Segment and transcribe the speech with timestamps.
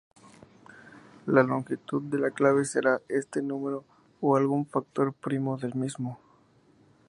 [1.27, 3.85] La longitud de la clave será este número
[4.19, 6.19] o algún factor primo del mismo.